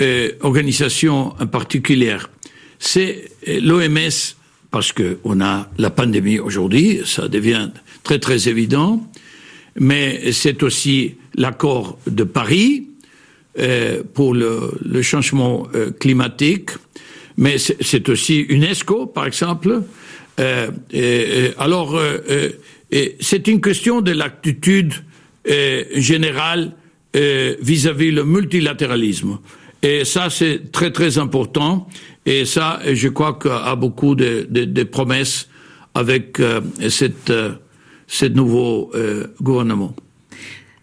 euh, 0.01 0.31
organisation 0.41 1.29
particulière 1.51 2.29
c'est 2.79 3.31
l'OMS, 3.47 4.35
parce 4.71 4.91
qu'on 4.91 5.41
a 5.41 5.69
la 5.77 5.89
pandémie 5.89 6.39
aujourd'hui, 6.39 7.01
ça 7.05 7.27
devient 7.27 7.69
très 8.03 8.19
très 8.19 8.49
évident, 8.49 9.01
mais 9.79 10.31
c'est 10.31 10.63
aussi 10.63 11.15
l'accord 11.35 11.97
de 12.07 12.23
Paris 12.23 12.87
euh, 13.57 14.03
pour 14.13 14.33
le, 14.33 15.01
changement 15.01 15.67
euh, 15.75 15.91
climatique, 15.91 16.71
mais 17.37 17.57
c'est 17.57 18.09
aussi 18.09 18.39
UNESCO, 18.49 19.05
par 19.05 19.25
exemple. 19.25 19.81
Euh, 20.39 21.51
alors, 21.57 21.97
c'est 23.21 23.47
une 23.47 23.61
question 23.61 24.01
de 24.01 24.11
l'attitude 24.11 24.93
générale 25.95 26.73
vis-à-vis 27.13 28.11
-vis 28.11 28.15
le 28.15 28.23
multilatéralisme. 28.25 29.39
Et 29.81 30.05
ça, 30.05 30.29
c'est 30.29 30.71
très 30.71 30.91
très 30.91 31.17
important. 31.17 31.87
Et 32.25 32.45
ça, 32.45 32.79
je 32.91 33.07
crois 33.07 33.37
a 33.45 33.75
beaucoup 33.75 34.15
de, 34.15 34.83
promesses 34.83 35.47
avec 35.93 36.39
euh, 36.39 36.61
euh, 37.29 37.51
ce 38.07 38.25
nouveau 38.25 38.91
euh, 38.93 39.27
gouvernement. 39.41 39.95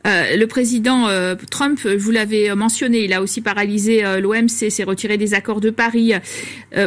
Euh, 0.04 0.36
le 0.36 0.46
président 0.48 1.06
Trump, 1.48 1.78
vous 1.86 2.10
l'avez 2.10 2.52
mentionné, 2.56 3.04
il 3.04 3.12
a 3.12 3.22
aussi 3.22 3.40
paralysé 3.40 4.02
l'OMC, 4.20 4.68
s'est 4.68 4.82
retiré 4.82 5.16
des 5.16 5.32
accords 5.32 5.60
de 5.60 5.70
Paris. 5.70 6.14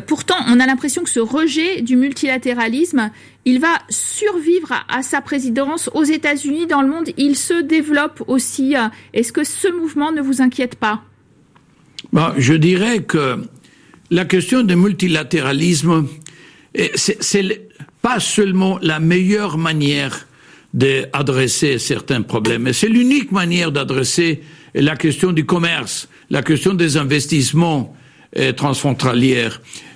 pourtant, 0.05 0.35
on 0.49 0.59
a 0.59 0.65
l'impression 0.65 1.01
que 1.01 1.09
ce 1.09 1.21
rejet 1.21 1.81
du 1.81 1.95
multilatéralisme, 1.95 3.11
il 3.45 3.61
va 3.61 3.79
survivre 3.87 4.73
à, 4.73 4.97
à 4.97 5.01
sa 5.01 5.21
présidence 5.21 5.89
aux 5.93 6.03
États-Unis, 6.03 6.67
dans 6.67 6.81
le 6.81 6.89
monde. 6.89 7.09
Il 7.15 7.37
se 7.37 7.61
développe 7.61 8.21
aussi. 8.27 8.75
Est-ce 9.13 9.31
que 9.31 9.45
ce 9.45 9.69
mouvement 9.71 10.11
ne 10.11 10.21
vous 10.21 10.41
inquiète 10.41 10.75
pas? 10.75 11.01
Bon, 12.15 12.33
Je 12.37 12.53
dirais 12.53 13.03
que 13.03 13.43
la 14.09 14.25
question 14.25 14.63
du 14.63 14.75
multilatéralisme, 14.75 16.07
c'est 16.95 17.69
pas 18.01 18.19
seulement 18.19 18.79
la 18.81 18.99
meilleure 18.99 19.57
manière 19.57 20.27
d'adresser 20.73 21.77
certains 21.77 22.21
problèmes, 22.21 22.63
mais 22.63 22.73
c'est 22.73 22.89
l'unique 22.89 23.31
manière 23.31 23.71
d'adresser 23.71 24.41
la 24.73 24.95
question 24.95 25.31
du 25.31 25.45
commerce, 25.45 26.09
la 26.29 26.41
question 26.41 26.73
des 26.73 26.97
investissements 26.97 27.95
euh, 28.37 28.51
transfrontaliers, 28.51 29.49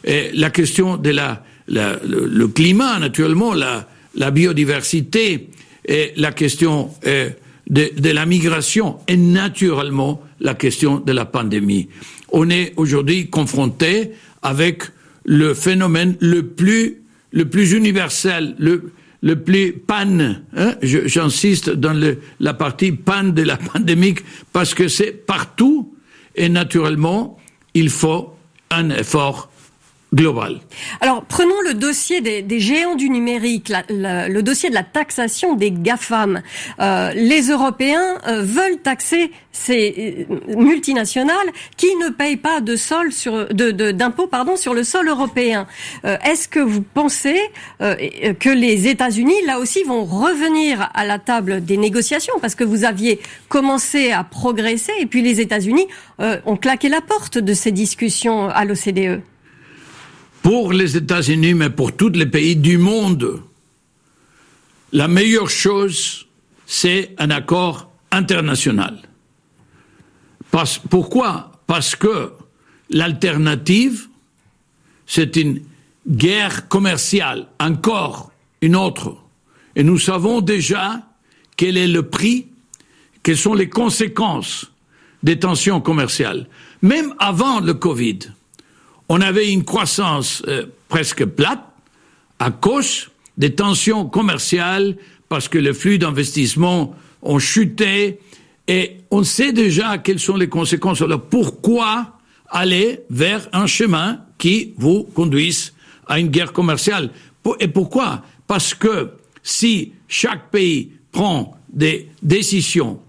la 0.05 0.49
question 0.49 0.95
de 0.95 1.09
la, 1.09 1.43
le, 1.67 2.47
climat, 2.47 2.99
naturellement, 2.99 3.53
la, 3.53 3.89
la, 4.15 4.31
biodiversité, 4.31 5.49
et 5.85 6.13
la 6.15 6.31
question 6.31 6.91
euh, 7.05 7.29
de, 7.69 7.91
de 7.97 8.09
la 8.09 8.25
migration, 8.25 8.97
et 9.07 9.17
naturellement 9.17 10.21
la 10.39 10.53
question 10.53 10.99
de 10.99 11.11
la 11.11 11.25
pandémie. 11.25 11.89
On 12.31 12.49
est 12.49 12.73
aujourd'hui 12.77 13.29
confronté 13.29 14.11
avec 14.41 14.83
le 15.25 15.53
phénomène 15.53 16.15
le 16.19 16.43
plus, 16.47 17.01
le 17.31 17.45
plus 17.45 17.73
universel, 17.73 18.55
le, 18.57 18.91
le 19.21 19.35
plus 19.35 19.73
pan, 19.73 20.35
hein, 20.55 20.75
j'insiste 20.81 21.69
dans 21.69 21.93
le, 21.93 22.19
la 22.39 22.53
partie 22.53 22.91
pan 22.91 23.23
de 23.23 23.43
la 23.43 23.57
pandémie, 23.73 24.15
parce 24.53 24.73
que 24.73 24.87
c'est 24.87 25.11
partout 25.11 25.93
et 26.35 26.49
naturellement, 26.49 27.37
il 27.73 27.89
faut 27.89 28.33
un 28.71 28.89
effort 28.91 29.48
global. 30.13 30.59
Alors 31.01 31.23
prenons 31.25 31.61
le 31.65 31.73
dossier 31.73 32.21
des, 32.21 32.59
géants 32.59 32.95
du 32.95 33.09
numérique, 33.09 33.71
le 33.89 34.41
dossier 34.41 34.69
de 34.69 34.75
la 34.75 34.83
taxation 34.83 35.55
des 35.55 35.71
GAFAM. 35.71 36.41
Euh, 36.79 37.11
les 37.13 37.49
Européens 37.49 38.17
euh, 38.27 38.41
veulent 38.41 38.79
taxer 38.81 39.31
ces 39.51 40.27
euh, 40.29 40.55
multinationales 40.55 41.35
qui 41.77 41.93
ne 41.97 42.09
payent 42.09 42.37
pas 42.37 42.61
de 42.61 42.75
sol 42.75 43.11
sur 43.11 43.47
d'impôts 43.53 44.27
pardon 44.27 44.55
sur 44.55 44.73
le 44.73 44.83
sol 44.83 45.07
européen. 45.07 45.67
Euh, 46.05 46.17
est-ce 46.25 46.47
que 46.47 46.59
vous 46.59 46.81
pensez 46.81 47.39
euh, 47.81 47.95
que 48.39 48.49
les 48.49 48.87
États-Unis 48.87 49.35
là 49.45 49.59
aussi 49.59 49.83
vont 49.83 50.05
revenir 50.05 50.89
à 50.93 51.05
la 51.05 51.19
table 51.19 51.63
des 51.63 51.77
négociations? 51.77 52.35
Parce 52.41 52.55
que 52.55 52.63
vous 52.63 52.83
aviez 52.83 53.19
commencé 53.47 54.11
à 54.11 54.23
progresser 54.23 54.93
et 54.99 55.05
puis 55.05 55.21
les 55.21 55.41
États-Unis 55.41 55.87
ont 56.45 56.57
claqué 56.57 56.89
la 56.89 57.01
porte 57.01 57.37
de 57.37 57.53
ces 57.53 57.71
discussions 57.71 58.49
à 58.49 58.65
l'OCDE 58.65 59.21
pour 60.41 60.73
les 60.73 60.97
États-Unis, 60.97 61.53
mais 61.53 61.69
pour 61.69 61.95
tous 61.95 62.09
les 62.09 62.25
pays 62.25 62.55
du 62.55 62.77
monde, 62.77 63.41
la 64.91 65.07
meilleure 65.07 65.49
chose, 65.49 66.27
c'est 66.65 67.13
un 67.17 67.29
accord 67.29 67.91
international. 68.11 68.97
Parce, 70.51 70.79
pourquoi? 70.79 71.51
Parce 71.67 71.95
que 71.95 72.31
l'alternative, 72.89 74.07
c'est 75.05 75.35
une 75.35 75.61
guerre 76.07 76.67
commerciale, 76.67 77.47
encore 77.59 78.31
une 78.61 78.75
autre. 78.75 79.17
Et 79.75 79.83
nous 79.83 79.99
savons 79.99 80.41
déjà 80.41 81.03
quel 81.55 81.77
est 81.77 81.87
le 81.87 82.03
prix, 82.09 82.47
quelles 83.21 83.37
sont 83.37 83.53
les 83.53 83.69
conséquences 83.69 84.71
des 85.21 85.37
tensions 85.37 85.81
commerciales. 85.81 86.47
Même 86.81 87.13
avant 87.19 87.59
le 87.59 87.73
Covid, 87.73 88.19
on 89.09 89.21
avait 89.21 89.51
une 89.51 89.65
croissance 89.65 90.43
euh, 90.47 90.67
presque 90.87 91.25
plate 91.25 91.63
à 92.37 92.51
cause 92.51 93.09
des 93.37 93.53
tensions 93.53 94.05
commerciales 94.05 94.95
parce 95.27 95.47
que 95.47 95.57
les 95.57 95.73
flux 95.73 95.97
d'investissement 95.97 96.95
ont 97.21 97.39
chuté 97.39 98.19
et 98.67 98.97
on 99.11 99.23
sait 99.23 99.51
déjà 99.51 99.97
quelles 99.97 100.19
sont 100.19 100.37
les 100.37 100.47
conséquences. 100.47 101.01
Alors 101.01 101.21
pourquoi 101.21 102.19
aller 102.49 103.01
vers 103.09 103.49
un 103.51 103.65
chemin 103.65 104.21
qui 104.37 104.73
vous 104.77 105.03
conduise 105.03 105.73
à 106.07 106.19
une 106.19 106.27
guerre 106.27 106.53
commerciale? 106.53 107.09
Et 107.59 107.67
pourquoi? 107.67 108.23
Parce 108.47 108.73
que 108.73 109.09
si 109.41 109.93
chaque 110.07 110.51
pays 110.51 110.91
prend 111.11 111.57
des 111.71 112.09
décisions 112.21 112.99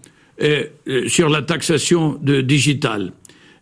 euh, 0.41 0.65
euh, 0.87 1.07
sur 1.07 1.29
la 1.29 1.43
taxation 1.43 2.17
de 2.21 2.41
digital 2.41 3.11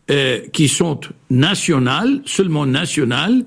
euh, 0.09 0.39
qui 0.53 0.67
sont 0.67 0.99
nationales, 1.29 2.21
seulement 2.25 2.65
nationales, 2.65 3.45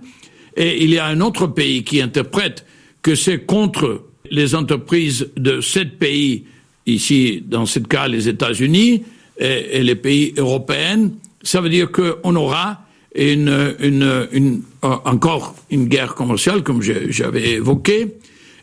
et 0.56 0.84
il 0.84 0.90
y 0.90 0.98
a 0.98 1.06
un 1.06 1.20
autre 1.20 1.48
pays 1.48 1.82
qui 1.82 2.00
interprète 2.00 2.64
que 3.02 3.16
c'est 3.16 3.40
contre 3.40 4.04
les 4.30 4.54
entreprises 4.54 5.30
de 5.36 5.60
sept 5.60 5.98
pays, 5.98 6.44
ici 6.86 7.42
dans 7.44 7.66
ce 7.66 7.80
cas 7.80 8.06
les 8.06 8.28
États-Unis 8.28 9.02
et, 9.38 9.82
les 9.82 9.96
pays 9.96 10.34
européens, 10.36 11.10
ça 11.42 11.60
veut 11.60 11.68
dire 11.68 11.90
qu'on 11.90 12.36
aura 12.36 12.86
une, 13.16 13.74
une, 13.80 14.28
une, 14.30 14.62
encore 14.82 15.56
une 15.68 15.86
guerre 15.86 16.14
commerciale, 16.14 16.62
comme 16.62 16.80
j'avais 16.80 17.54
évoqué, 17.54 18.14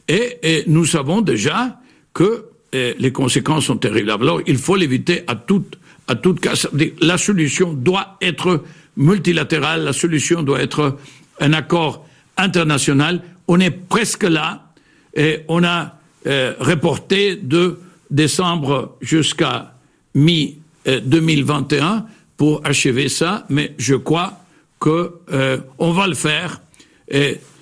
et, 0.07 0.37
et, 0.41 0.63
nous 0.67 0.85
savons 0.85 1.19
déjà 1.19 1.81
que 2.13 2.45
les 2.71 3.11
conséquences 3.11 3.65
sont 3.65 3.77
terribles. 3.77 4.11
Alors, 4.11 4.41
il 4.47 4.57
faut 4.57 4.77
l'éviter 4.77 5.23
à 5.27 5.35
toute, 5.35 5.77
à 6.09 6.15
toute 6.15 6.39
cas. 6.39 6.53
La 7.01 7.17
solution 7.17 7.73
doit 7.73 8.17
être 8.21 8.63
multilatérale, 8.97 9.83
la 9.83 9.93
solution 9.93 10.43
doit 10.43 10.61
être 10.61 10.97
un 11.39 11.53
accord 11.53 12.05
international. 12.35 13.21
On 13.47 13.59
est 13.59 13.71
presque 13.71 14.23
là, 14.23 14.71
et 15.15 15.41
on 15.47 15.63
a 15.63 15.97
euh, 16.27 16.53
reporté 16.59 17.35
de 17.35 17.79
décembre 18.11 18.97
jusqu'à 19.01 19.75
mi-2021 20.15 22.03
pour 22.35 22.65
achever 22.65 23.07
ça, 23.07 23.45
mais 23.49 23.75
je 23.77 23.95
crois 23.95 24.39
que 24.79 25.13
euh, 25.31 25.59
on 25.77 25.91
va 25.91 26.07
le 26.07 26.15
faire 26.15 26.61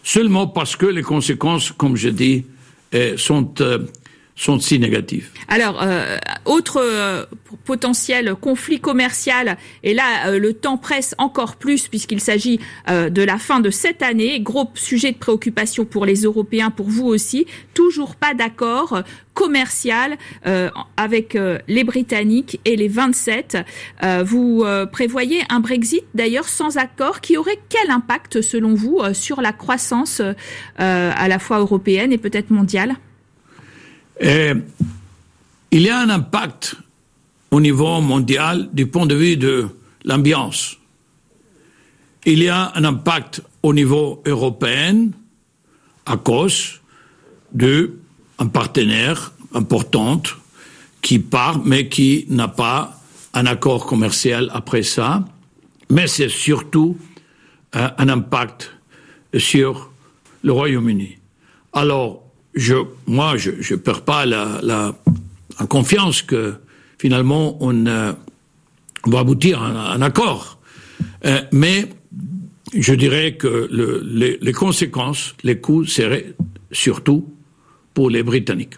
seulement 0.04 0.48
parce 0.48 0.76
que 0.76 0.86
les 0.86 1.04
conséquences, 1.04 1.72
comme 1.72 1.96
je 1.98 2.10
dis, 2.10 2.46
euh, 2.96 3.18
sont 3.18 3.54
euh, 3.60 3.80
sont 4.38 4.60
si 4.60 4.80
négatives. 4.80 5.32
Alors, 5.48 5.82
euh, 5.82 6.18
autre 6.46 6.80
euh, 6.80 7.26
potentiel 7.66 8.36
conflit 8.36 8.80
commercial, 8.80 9.58
et 9.84 9.96
là, 9.96 10.28
euh, 10.28 10.40
le 10.40 10.54
temps 10.54 10.78
presse 10.78 11.16
encore 11.18 11.56
plus 11.56 11.88
puisqu'il 11.88 12.22
s'agit 12.22 12.60
euh, 12.90 13.10
de 13.10 13.24
la 13.24 13.40
fin 13.40 13.60
de 13.60 13.72
cette 13.72 14.04
année. 14.04 14.40
Gros 14.40 14.70
sujet 14.76 15.12
de 15.12 15.18
préoccupation 15.18 15.86
pour 15.86 16.06
les 16.06 16.22
Européens, 16.22 16.70
pour 16.70 16.88
vous 16.88 17.08
aussi. 17.08 17.48
Toujours 17.74 18.16
pas 18.16 18.36
d'accord 18.36 19.02
commercial 19.34 20.18
avec 20.98 21.38
les 21.68 21.84
Britanniques 21.84 22.60
et 22.66 22.76
les 22.76 22.88
27. 22.88 23.58
vous 24.26 24.66
prévoyez 24.92 25.42
un 25.50 25.60
Brexit 25.60 26.04
d'ailleurs 26.16 26.50
sans 26.50 26.78
accord 26.78 27.22
qui 27.22 27.38
aurait 27.38 27.60
quel 27.70 27.92
impact 27.92 28.42
selon 28.42 28.74
vous 28.74 29.00
sur 29.14 29.42
la 29.42 29.54
croissance 29.54 30.24
à 30.78 31.28
la 31.28 31.40
fois 31.40 31.60
européenne 31.60 32.12
et 32.12 32.18
peut-être 32.18 32.50
mondiale? 32.50 32.96
Et 34.20 34.52
il 35.72 35.82
y 35.82 35.90
a 35.90 36.00
un 36.00 36.10
impact 36.10 36.76
au 37.52 37.60
niveau 37.62 38.02
mondial 38.02 38.70
du 38.74 38.88
point 38.88 39.06
de 39.06 39.16
vue 39.16 39.38
de 39.38 39.68
l'ambiance. 40.04 40.78
Il 42.26 42.44
y 42.44 42.50
a 42.50 42.72
un 42.76 42.84
impact 42.84 43.42
au 43.64 43.74
niveau 43.74 44.22
européen 44.26 45.10
à 46.06 46.18
cause 46.18 46.82
d'un 47.54 47.88
partenaire 48.52 49.34
important 49.54 50.22
qui 51.02 51.20
part 51.20 51.64
mais 51.64 51.88
qui 51.88 52.26
n'a 52.30 52.48
pas 52.48 53.00
un 53.34 53.46
accord 53.46 53.86
commercial 53.86 54.50
après 54.54 54.84
ça. 54.84 55.24
Mais 55.90 56.08
c'est 56.08 56.30
surtout 56.30 56.98
euh, 57.76 57.90
un 57.98 58.10
impact 58.10 58.72
sur 59.38 59.92
le 60.42 60.52
Royaume-Uni. 60.52 61.18
Alors, 61.74 62.27
je, 62.58 62.76
moi, 63.06 63.38
je 63.38 63.52
ne 63.52 63.78
perds 63.78 64.02
pas 64.02 64.26
la, 64.26 64.94
confiance 65.70 66.22
que 66.22 66.56
finalement 67.00 67.58
on, 67.62 67.86
euh, 67.86 68.14
va 69.06 69.20
aboutir 69.20 69.62
à 69.62 69.94
un, 69.94 70.02
accord. 70.02 70.60
Euh, 71.26 71.42
mais 71.52 71.90
je 72.74 72.94
dirais 72.94 73.36
que 73.36 73.68
le, 73.72 74.02
les, 74.04 74.38
les, 74.42 74.54
conséquences, 74.54 75.36
les 75.44 75.60
coûts 75.60 75.86
seraient 75.86 76.34
surtout 76.72 77.34
pour 77.94 78.10
les 78.10 78.24
Britanniques. 78.24 78.76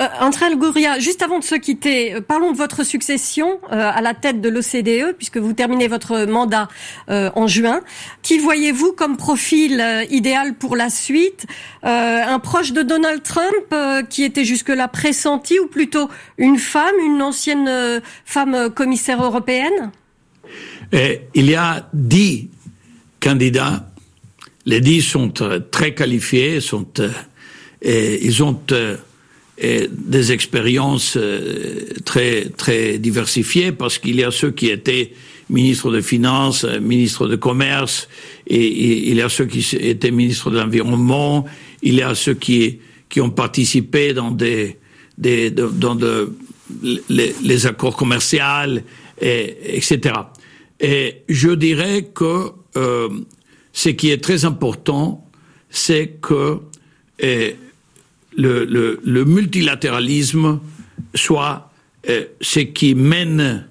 Euh, 0.00 0.54
Gouria, 0.56 0.98
juste 0.98 1.22
avant 1.22 1.40
de 1.40 1.44
se 1.44 1.56
quitter, 1.56 2.14
euh, 2.14 2.20
parlons 2.20 2.52
de 2.52 2.56
votre 2.56 2.84
succession 2.84 3.60
euh, 3.72 3.90
à 3.92 4.00
la 4.00 4.14
tête 4.14 4.40
de 4.40 4.48
l'OCDE, 4.48 5.16
puisque 5.16 5.38
vous 5.38 5.52
terminez 5.52 5.88
votre 5.88 6.24
mandat 6.26 6.68
euh, 7.10 7.30
en 7.34 7.46
juin. 7.46 7.80
Qui 8.22 8.38
voyez-vous 8.38 8.92
comme 8.92 9.16
profil 9.16 9.80
euh, 9.80 10.04
idéal 10.10 10.54
pour 10.54 10.76
la 10.76 10.90
suite? 10.90 11.46
Un 11.82 12.38
proche 12.38 12.72
de 12.72 12.82
Donald 12.82 13.22
Trump 13.22 14.08
qui 14.10 14.22
était 14.24 14.44
jusque-là 14.44 14.88
pressenti, 14.88 15.58
ou 15.58 15.66
plutôt 15.66 16.08
une 16.36 16.58
femme, 16.58 16.94
une 17.04 17.22
ancienne 17.22 17.70
femme 18.24 18.70
commissaire 18.70 19.22
européenne? 19.22 19.90
Et 20.92 21.22
Il 21.34 21.50
y 21.50 21.54
a 21.54 21.88
dix 21.92 22.48
candidats. 23.20 23.88
Les 24.66 24.80
dix 24.80 25.02
sont 25.02 25.32
très 25.70 25.94
qualifiés, 25.94 26.58
ils 27.82 28.42
ont 28.42 28.60
et 29.60 29.88
des 29.90 30.32
expériences 30.32 31.16
euh, 31.16 31.86
très 32.04 32.48
très 32.50 32.98
diversifiées 32.98 33.72
parce 33.72 33.98
qu'il 33.98 34.16
y 34.16 34.24
a 34.24 34.30
ceux 34.30 34.52
qui 34.52 34.68
étaient 34.70 35.12
ministres 35.50 35.90
de 35.90 36.00
finances, 36.00 36.64
ministres 36.64 37.26
de 37.26 37.36
commerce, 37.36 38.08
et, 38.46 39.10
il 39.10 39.16
y 39.16 39.22
a 39.22 39.28
ceux 39.28 39.46
qui 39.46 39.76
étaient 39.76 40.10
ministres 40.10 40.50
de 40.50 40.58
l'environnement, 40.58 41.46
il 41.82 41.94
y 41.94 42.02
a 42.02 42.14
ceux 42.14 42.34
qui 42.34 42.78
qui 43.08 43.20
ont 43.20 43.30
participé 43.30 44.12
dans 44.12 44.30
des, 44.30 44.76
des 45.16 45.50
dans 45.50 45.94
de, 45.94 46.32
les, 47.08 47.34
les 47.42 47.66
accords 47.66 47.96
commerciaux, 47.96 48.78
et, 49.20 49.76
etc. 49.76 50.14
Et 50.80 51.22
je 51.28 51.50
dirais 51.50 52.10
que 52.14 52.50
euh, 52.76 53.08
ce 53.72 53.88
qui 53.88 54.10
est 54.10 54.22
très 54.22 54.44
important, 54.44 55.26
c'est 55.70 56.18
que 56.20 56.60
le, 58.38 59.24
multilatéralisme 59.24 60.60
soit 61.14 61.70
euh, 62.08 62.24
ce 62.40 62.60
qui 62.60 62.94
mène 62.94 63.66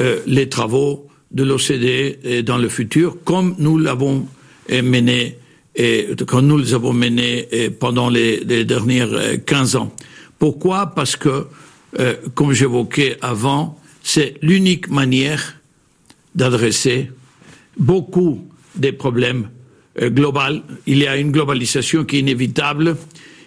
euh, 0.00 0.20
les 0.26 0.48
travaux 0.48 1.06
de 1.30 1.44
l'OCDE 1.44 2.44
dans 2.44 2.58
le 2.58 2.68
futur, 2.68 3.16
comme 3.24 3.54
nous 3.58 3.78
l'avons 3.78 4.26
euh, 4.70 4.82
mené 4.82 5.38
et 5.76 6.08
nous 6.42 6.58
les 6.58 6.74
avons 6.74 6.92
menés 6.92 7.48
pendant 7.78 8.10
les, 8.10 8.64
dernières 8.64 9.44
15 9.46 9.76
ans. 9.76 9.94
Pourquoi? 10.38 10.86
Parce 10.86 11.14
que, 11.14 11.46
comme 12.34 12.52
j'évoquais 12.52 13.16
avant, 13.22 13.80
c'est 14.02 14.34
l'unique 14.42 14.90
manière 14.90 15.60
d'adresser 16.34 17.12
beaucoup 17.78 18.48
des 18.74 18.90
problèmes 18.90 19.48
globaux. 19.96 20.60
Il 20.86 20.98
y 20.98 21.06
a 21.06 21.16
une 21.16 21.30
globalisation 21.30 22.04
qui 22.04 22.16
est 22.16 22.20
inévitable 22.20 22.96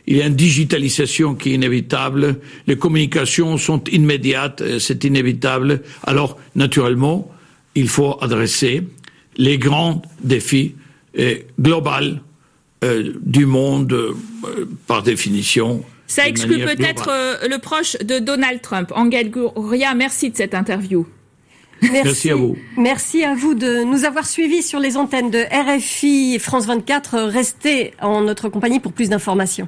il 0.07 0.17
y 0.17 0.21
a 0.21 0.27
une 0.27 0.35
digitalisation 0.35 1.35
qui 1.35 1.51
est 1.51 1.53
inévitable, 1.53 2.39
les 2.67 2.77
communications 2.77 3.57
sont 3.57 3.83
immédiates, 3.85 4.61
euh, 4.61 4.79
c'est 4.79 5.03
inévitable. 5.03 5.81
Alors, 6.03 6.37
naturellement, 6.55 7.31
il 7.75 7.87
faut 7.87 8.17
adresser 8.21 8.83
les 9.37 9.57
grands 9.57 10.01
défis 10.23 10.75
euh, 11.17 11.35
globaux 11.59 12.19
euh, 12.83 13.13
du 13.21 13.45
monde, 13.45 13.93
euh, 13.93 14.13
par 14.87 15.03
définition. 15.03 15.83
Ça 16.07 16.27
exclut 16.27 16.59
peut-être 16.59 17.09
euh, 17.09 17.47
le 17.47 17.57
proche 17.57 17.95
de 17.99 18.19
Donald 18.19 18.61
Trump. 18.61 18.91
Angel 18.93 19.31
Gouria, 19.31 19.93
merci 19.93 20.31
de 20.31 20.37
cette 20.37 20.53
interview. 20.53 21.07
Merci. 21.81 22.03
Merci. 22.03 22.29
à 22.29 22.35
vous. 22.35 22.57
Merci 22.77 23.23
à 23.23 23.35
vous 23.35 23.53
de 23.53 23.83
nous 23.83 24.03
avoir 24.05 24.25
suivis 24.25 24.63
sur 24.63 24.79
les 24.79 24.97
antennes 24.97 25.31
de 25.31 25.43
RFI 25.51 26.39
France 26.39 26.65
24. 26.65 27.19
Restez 27.19 27.93
en 28.01 28.21
notre 28.21 28.49
compagnie 28.49 28.79
pour 28.79 28.91
plus 28.91 29.09
d'informations. 29.09 29.67